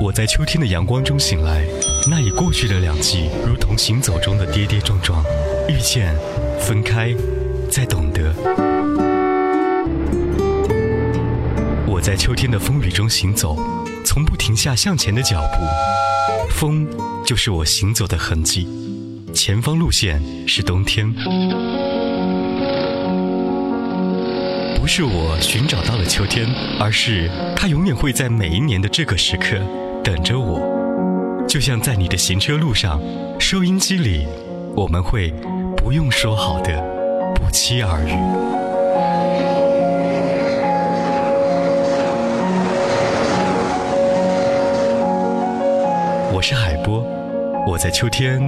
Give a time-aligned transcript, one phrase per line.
[0.00, 1.62] 我在秋天的阳光中醒来，
[2.08, 5.22] 那已过去的两季，如同行走中的跌跌撞撞，
[5.68, 6.16] 遇见，
[6.58, 7.14] 分开，
[7.70, 8.34] 再懂得。
[11.86, 13.58] 我在秋天的风雨中行走，
[14.02, 16.88] 从不停下向前的脚步，风
[17.22, 18.66] 就是我行走的痕迹，
[19.34, 21.12] 前方路线是冬天。
[24.80, 26.48] 不是我寻找到了秋天，
[26.80, 29.58] 而是它永远会在每一年的这个时刻
[30.02, 30.60] 等着我。
[31.48, 33.00] 就像在你的行车路上，
[33.38, 34.26] 收音机里，
[34.76, 35.32] 我们会
[35.76, 36.80] 不用说好的
[37.34, 38.12] 不期而遇。
[46.32, 47.04] 我是海波，
[47.66, 48.40] 我在秋天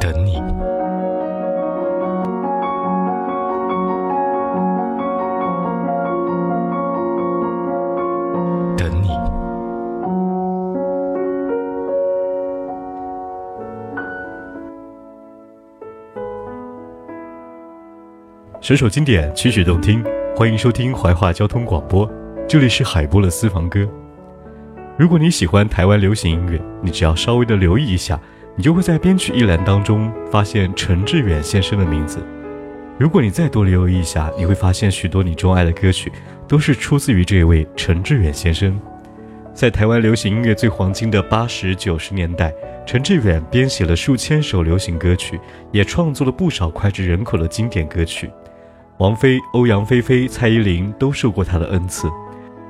[0.00, 0.40] 等你。
[18.64, 20.02] 首首经典，曲曲动听，
[20.34, 22.10] 欢迎收听怀化交通广播，
[22.48, 23.86] 这里是海波的私房歌。
[24.96, 28.18] 如果你喜欢台湾流行音乐，你只要稍微的留意一下，
[28.56, 32.24] 你就会在编曲一栏当中发现陈志远先生的名字。
[32.98, 36.10] 如果你再多留意一下，你会发现许多你钟爱的歌曲
[36.48, 38.80] 都是出自于这位陈志远先生。
[39.52, 42.50] 在台湾流行音乐最黄金的八十九十年代，
[42.86, 45.38] 陈志远编写了数千首流行歌曲，
[45.70, 48.30] 也创作了不少脍炙人口的经典歌曲。
[48.98, 52.08] 王菲、欧阳菲菲、蔡依林都受过他的恩赐。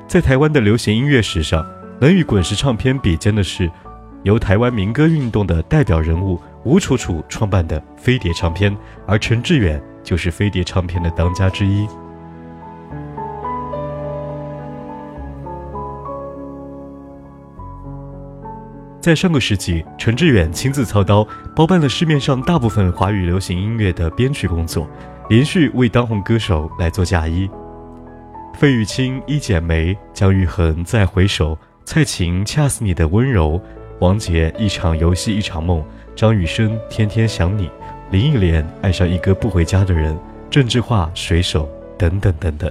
[0.09, 1.65] 在台湾的流行音乐史上，
[2.01, 3.71] 能与滚石唱片比肩的是
[4.23, 8.75] 由台湾民歌运动的代表人物吴楚楚创办的飞碟唱片，
[9.07, 11.87] 而陈志远就是飞碟唱片的当家之一。
[18.99, 24.89] 在上个世纪，陈志远亲自操刀，包办了市面上大部分华语流行音乐的编曲工作。
[25.31, 27.49] 连续为当红歌手来做嫁衣，
[28.59, 31.55] 费玉清《一剪梅》，姜育恒《再回首》，
[31.87, 33.53] 蔡琴《恰似你的温柔》，
[34.01, 35.81] 王杰《一场游戏一场梦》，
[36.15, 37.69] 张雨生《天天想你》，
[38.11, 40.15] 林忆莲《爱上一个不回家的人》，
[40.51, 42.71] 郑智化《水手》等等等等。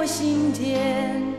[0.00, 1.29] 我心田，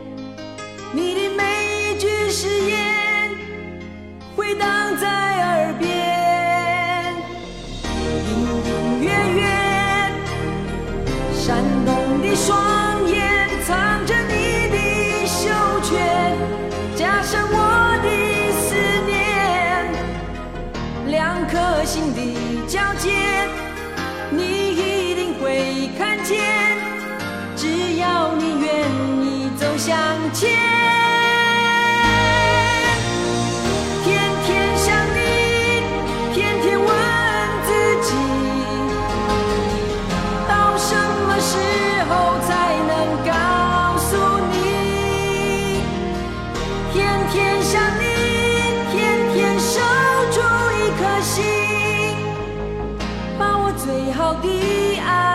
[54.42, 55.31] 的爱。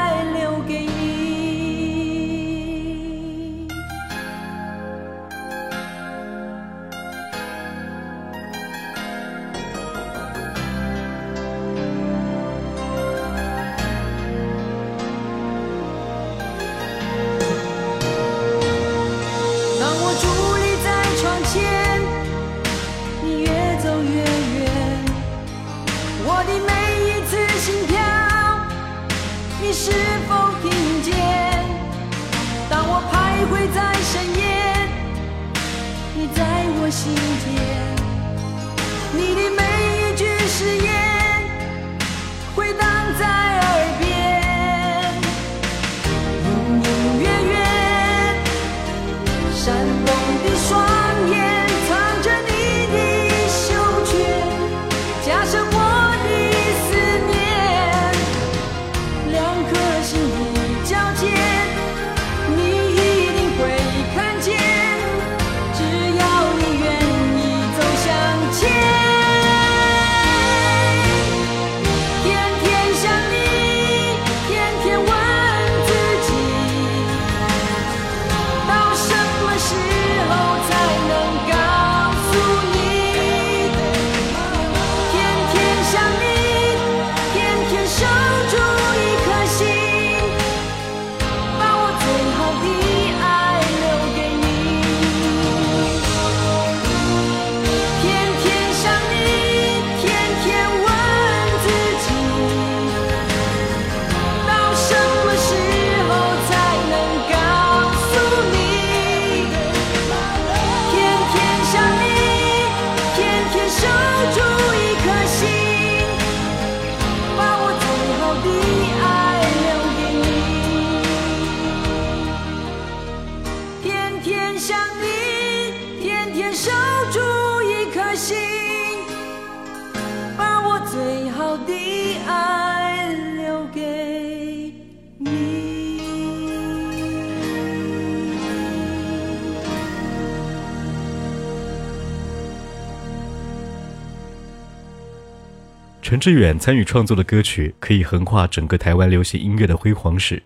[146.08, 150.42] 陈志远参与创作的歌曲可以横跨整个台湾流行音乐的辉煌史。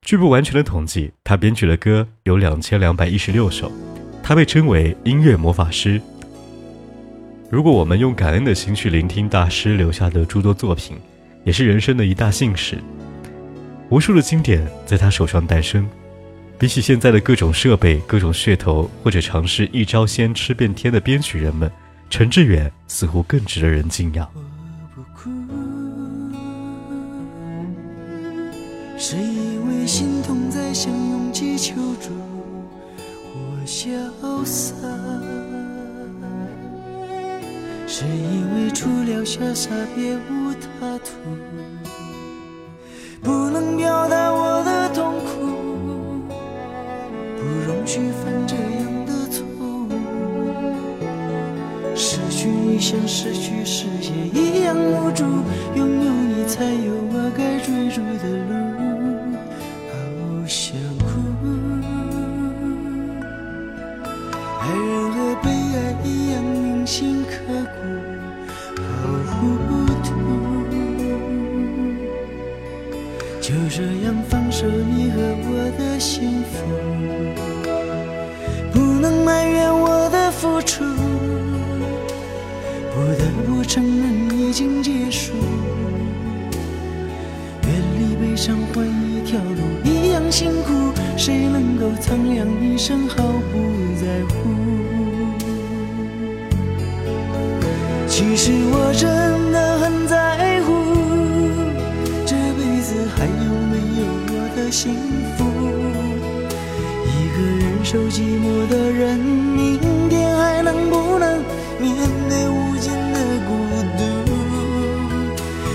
[0.00, 3.70] 据不完全的统计，他编曲的歌有两千两百一十六首，
[4.22, 6.00] 他被称为音乐魔法师。
[7.50, 10.96] 如果我们用感恩的心去聆听大师留下的诸多作品，
[11.44, 12.78] 也是人生的一大幸事。
[13.90, 15.86] 无数的经典在他手上诞生。
[16.58, 21.70] 比起现在的各种设备、各种噱头，或者尝试一招鲜吃遍天的编曲人们，
[22.08, 24.26] 陈志远似乎更值得人敬仰。
[28.96, 32.10] 是因为心痛在向勇气求助，
[33.26, 33.90] 或潇
[34.44, 34.74] 洒；
[37.86, 41.12] 是因为除了潇洒别无他途，
[43.20, 46.30] 不能表达我的痛苦，
[47.36, 49.88] 不容许犯这样的错误。
[51.94, 55.24] 失去你像失去世界一样无助，
[55.74, 58.63] 拥有你才有我该追逐的路。
[92.74, 93.54] 一生毫不
[94.02, 94.34] 在乎？
[98.08, 100.74] 其实我真的很在乎，
[102.26, 104.96] 这辈子还有没有我的幸
[105.38, 105.46] 福？
[107.06, 109.78] 一个人受寂寞的人，明
[110.08, 111.44] 天还能不能
[111.78, 111.94] 面
[112.28, 113.54] 对无尽的孤
[113.96, 114.02] 独？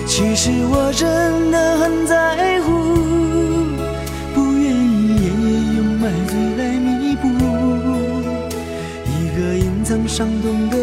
[0.05, 2.35] 其实我真的很在
[10.19, 10.78] 伤痛的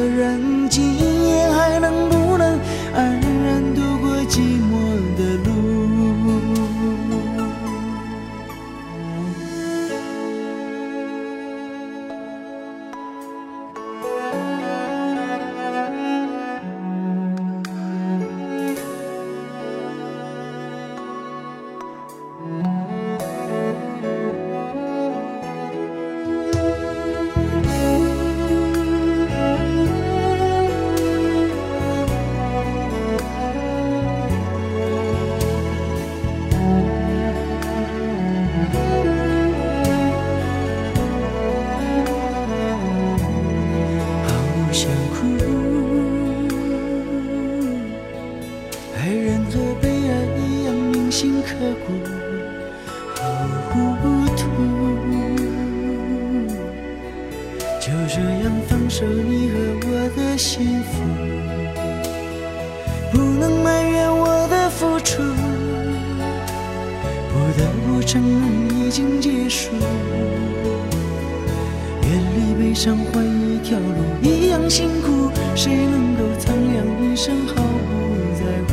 [64.76, 65.22] 付出，
[67.32, 68.42] 不得不承认
[68.78, 69.70] 已经结束。
[72.02, 73.84] 远离悲伤换一条路
[74.20, 77.94] 一样辛苦，谁能够苍凉一生毫不
[78.34, 78.70] 在乎？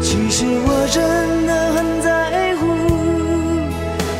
[0.00, 1.02] 其实我真
[1.48, 2.62] 的很在乎，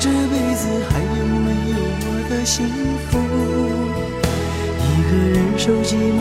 [0.01, 2.67] 这辈子还有没有我的幸
[3.09, 3.11] 福？
[4.83, 6.19] 一个人受寂寞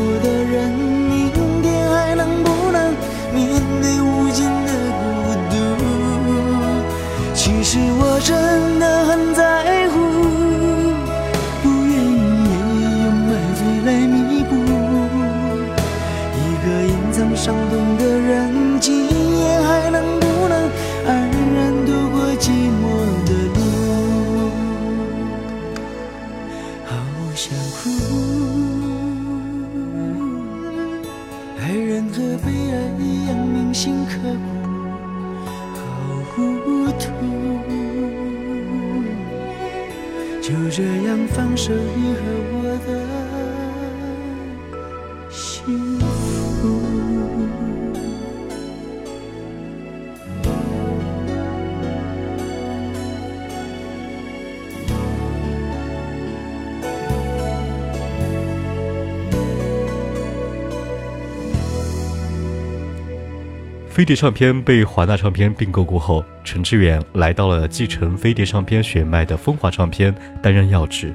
[63.99, 71.13] 飞碟唱片被华纳唱片并购过后，陈志远来到了继承飞碟唱片血脉的风华唱片担任要职。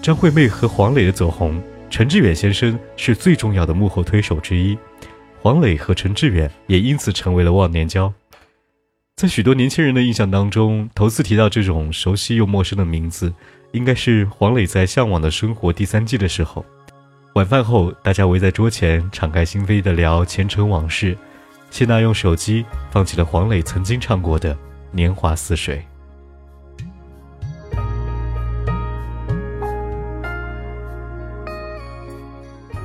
[0.00, 4.78] 张惠妹和黄磊的走红，陈志远先生是最重要的幕后推手之一，
[5.42, 8.10] 黄磊和陈志远也因此成为了忘年交。
[9.16, 13.30] 在许多年轻人的印象当中，头次提到这种熟悉又陌生的名字，
[13.72, 16.64] 应该是黄磊在《向往的生活》第三季的时候。
[17.34, 21.14] 晚饭后，大家围在桌前，敞开心扉地聊前尘往事。
[21.70, 24.54] 谢娜用手机放起了黄磊曾经唱过的
[24.90, 25.78] 《年华似水》。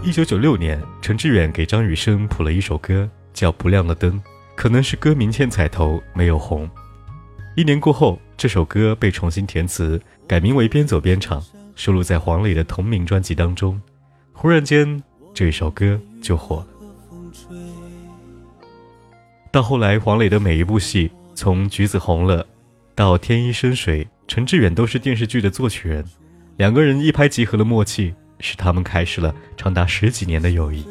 [0.03, 4.19] 一九九六年，陈志远给张雨生谱了一首歌，叫《不亮的灯》。
[4.55, 6.69] 可能是歌名欠彩头，没有红。
[7.55, 11.39] 一年过后，这首歌被重新填词，改名为《边走边唱》，
[11.75, 13.79] 收录在黄磊的同名专辑当中。
[14.33, 15.01] 忽然间，
[15.33, 16.70] 这首歌就火了。
[19.51, 22.41] 到后来，黄磊的每一部戏，从《橘子红了》
[22.95, 26.05] 到《天一深水》，陈志远都是电视剧的作曲人。
[26.55, 30.85] 两个人一拍即合的默契，使他们开始了长达十几年的友谊。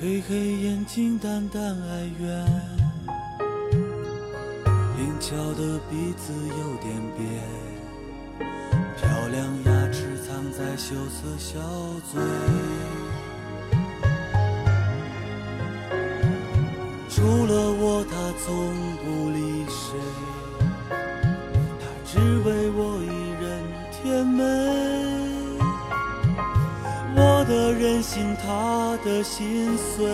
[0.00, 2.44] 黑黑眼睛，淡淡哀怨，
[4.98, 7.28] 灵巧的鼻子有点扁，
[8.96, 11.60] 漂亮牙齿藏在羞涩小
[12.12, 12.20] 嘴。
[17.16, 19.96] 除了我，他从不理谁，
[21.80, 23.08] 他只为我一
[23.40, 23.44] 人
[23.90, 24.44] 甜美。
[27.16, 30.06] 我的任性，他的心碎，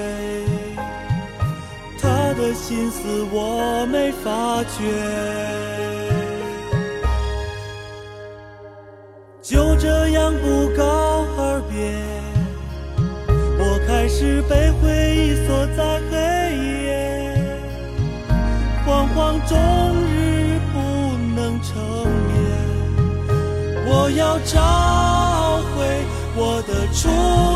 [2.00, 4.78] 他的心思我没发觉。
[9.42, 10.84] 就这样不告
[11.36, 11.98] 而别，
[13.58, 16.21] 我开始被回忆锁在黑
[19.46, 19.56] 终
[20.06, 20.76] 日不
[21.36, 21.70] 能成
[22.28, 22.32] 眠。
[23.86, 24.56] 我要找
[25.76, 25.80] 回。
[26.34, 27.10] 我的初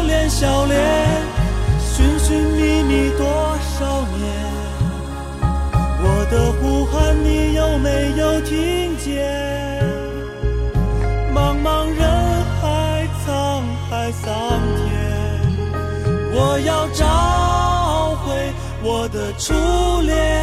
[0.07, 0.79] 恋笑脸，
[1.81, 3.25] 寻寻觅觅多
[3.79, 4.23] 少年，
[6.03, 9.83] 我的呼喊你有没有听见？
[11.35, 12.07] 茫茫人
[12.61, 14.93] 海，沧海桑田，
[16.35, 17.03] 我要找
[18.27, 18.53] 回
[18.83, 19.55] 我的初
[20.03, 20.36] 恋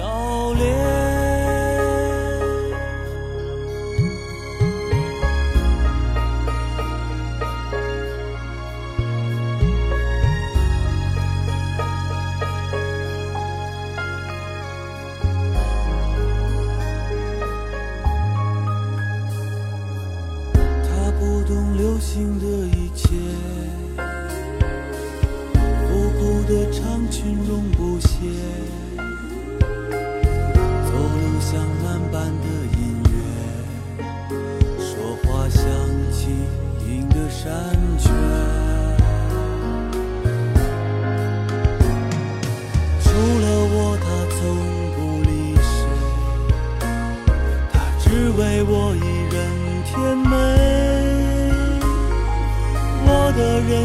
[0.00, 0.99] 笑脸。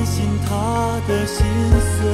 [0.06, 1.46] 心他的心
[1.98, 2.06] 碎，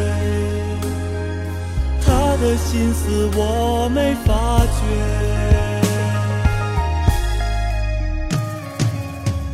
[2.04, 4.32] 他的心思我没发
[4.78, 4.82] 觉，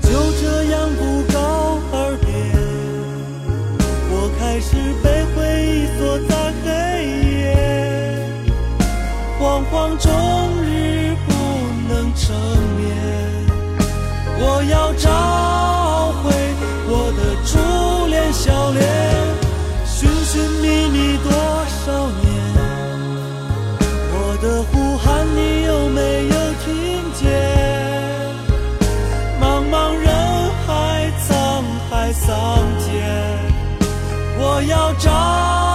[0.03, 1.01] 就这样不
[1.33, 1.35] 告
[1.91, 2.27] 而别，
[4.11, 4.69] 我开始
[5.03, 6.31] 被回忆锁在
[6.63, 6.65] 黑
[7.41, 7.45] 夜，
[9.39, 9.41] 惶
[9.71, 10.05] 惶终
[10.63, 10.65] 日
[11.27, 11.29] 不
[11.89, 12.23] 能成
[12.77, 12.85] 眠，
[14.39, 15.09] 我要找
[32.27, 33.07] 桑田，
[34.37, 35.66] 我要找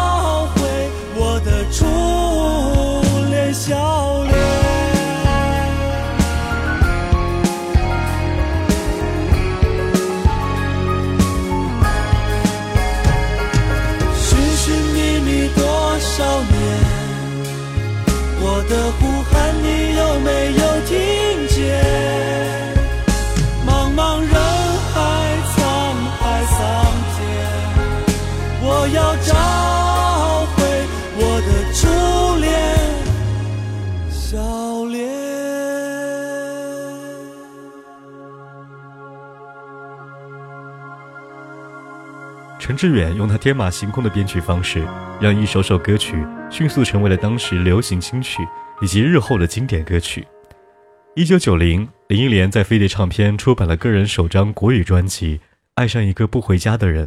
[42.62, 44.86] 陈志远用他天马行空的编曲方式，
[45.20, 46.24] 让一首首歌曲。
[46.48, 48.40] 迅速成为了当时流行新曲
[48.80, 50.24] 以及日后的经典歌曲。
[51.16, 55.38] 一九九零林忆莲在飞碟唱片出版了个人首张国语专辑
[55.74, 57.04] 《爱上一个不回家的人》。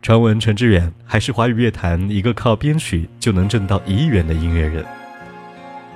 [0.00, 4.86] 传闻陈志远还是华语乐坛一个靠编曲就能挣到一亿元的音乐人。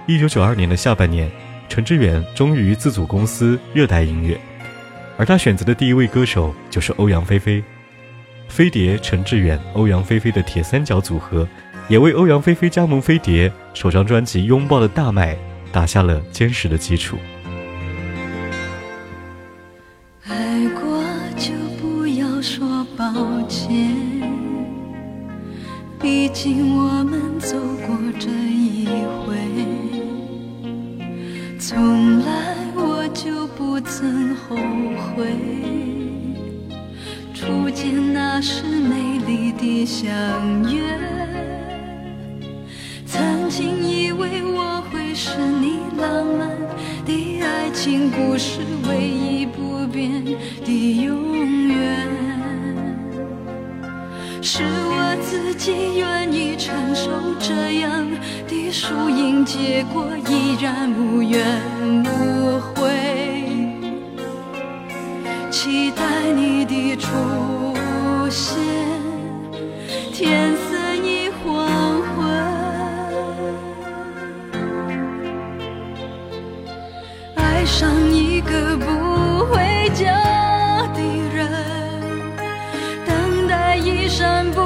[0.08, 1.30] 一九九二年的下半年，
[1.68, 4.36] 陈志远终于自组公司热带音乐，
[5.16, 7.62] 而他选择的第一位歌手就是欧阳菲菲。
[8.52, 11.48] 飞碟、陈志远、欧阳菲菲的铁三角组合，
[11.88, 15.34] 也为欧阳菲菲加盟飞碟首张专辑《拥抱》的大卖
[15.72, 17.16] 打下了坚实的基础。
[20.26, 21.02] 爱过
[21.34, 23.10] 就不要说抱
[23.48, 23.96] 歉，
[25.98, 28.86] 毕竟我们走过这一
[29.24, 29.34] 回，
[31.58, 34.54] 从来我就不曾后
[35.16, 35.24] 悔。
[37.44, 40.06] 初见那时美丽的相
[40.72, 40.80] 约，
[43.04, 46.48] 曾经以为我会是你浪漫
[47.04, 50.24] 的爱情故事唯一不变
[50.64, 52.08] 的永远，
[54.40, 58.08] 是我自己愿意承受这样
[58.46, 61.44] 的输赢结果，依然无怨
[62.04, 62.92] 无悔。
[65.50, 66.61] 期待你
[66.96, 67.08] 出
[68.28, 68.56] 现，
[70.12, 71.66] 天色已黄
[72.02, 72.26] 昏，
[77.36, 80.06] 爱上一个不回家
[80.94, 81.00] 的
[81.34, 81.46] 人，
[83.06, 84.60] 等待一扇不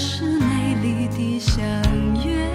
[0.00, 1.60] 是美丽的相
[2.24, 2.48] 约，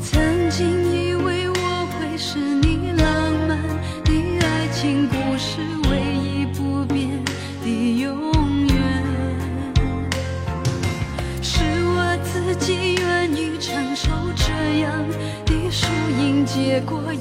[0.00, 3.58] 曾经以为我会是你浪漫
[4.04, 4.12] 的
[4.46, 5.58] 爱情故事
[5.90, 7.20] 唯一不变
[7.64, 7.68] 的
[8.00, 8.76] 永远。
[11.42, 14.92] 是我自己愿意承受这样
[15.44, 15.88] 的输
[16.20, 17.11] 赢结果，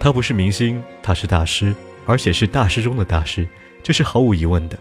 [0.00, 1.74] 他不是明星，他是大师，
[2.06, 3.46] 而且是大师中的大师，
[3.82, 4.78] 这是毫无疑问的。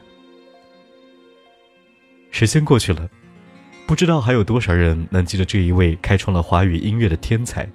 [2.30, 3.10] 时间过去了，
[3.88, 7.68] 不知道还有多少人能记得这一位开创了华语音乐的天才。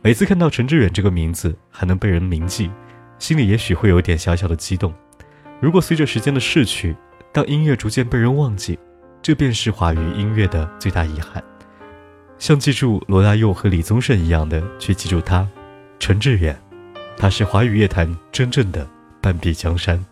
[0.00, 2.70] 每次看到陈志远这个名字还能被人铭记，
[3.18, 4.92] 心里也许会有点小小的激动。
[5.60, 6.96] 如果随着时间的逝去，
[7.32, 8.78] 当音乐逐渐被人忘记，
[9.20, 11.44] 这便是华语音乐的最大遗憾。
[12.38, 15.48] 像记住罗大佑和李宗盛一样的去记住他，
[16.04, 16.60] 陈志远，
[17.16, 18.84] 他是华语乐坛真正的
[19.20, 20.04] 半壁江山。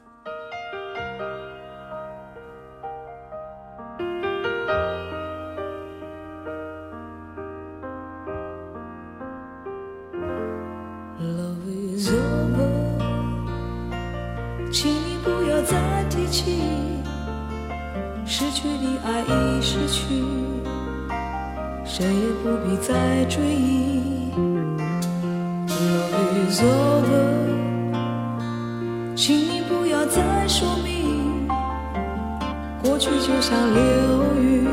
[19.60, 20.22] 失去
[21.84, 24.19] 谁也不必再追忆。
[26.40, 27.04] Love is over，
[29.14, 31.46] 请你不要再说明，
[32.82, 33.82] 过去就像流
[34.40, 34.66] 云，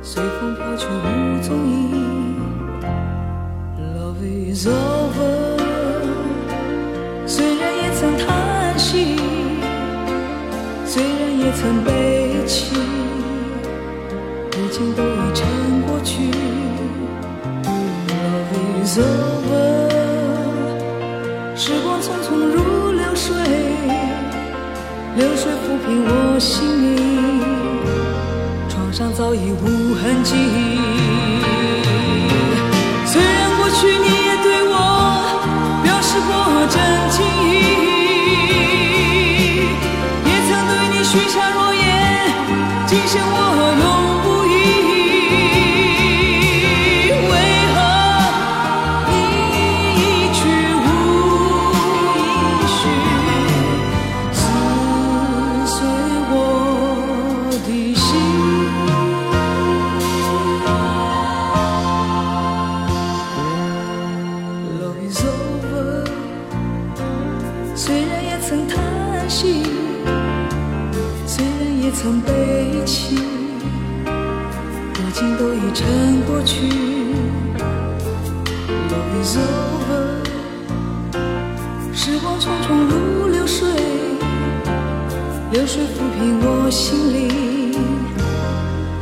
[0.00, 2.36] 随风飘去无踪影。
[3.76, 5.20] Love is over，
[7.26, 9.16] 虽然也曾叹息，
[10.86, 12.74] 虽然也曾悲泣，
[14.52, 15.46] 如今都已成
[15.82, 15.98] 过。
[16.04, 16.30] 去
[18.08, 19.27] ，Love is over，
[25.90, 26.98] 我心里，
[28.68, 30.34] 创伤早已无痕迹。
[75.18, 75.84] 如今都已成
[76.26, 76.68] 过去。
[78.88, 80.22] Love is over，
[81.92, 83.68] 时光匆匆如流水，
[85.50, 87.74] 流水抚平我心灵，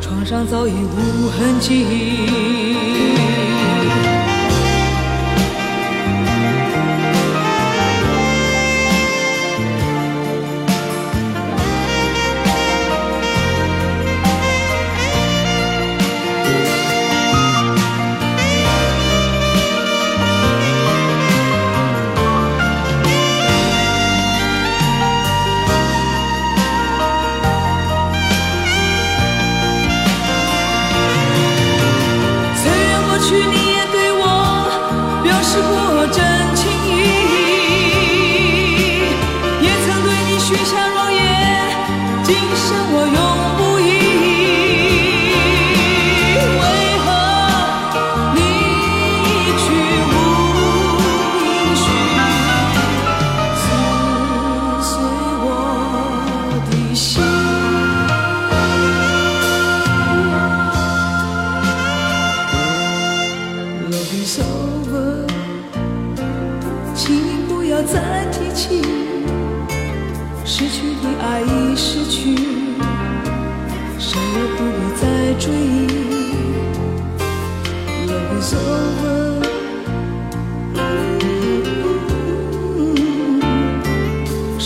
[0.01, 3.26] 创伤早已无痕迹。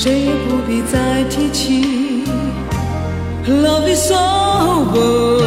[0.02, 2.24] 谁也不必再提起
[3.46, 5.39] ，Love is over。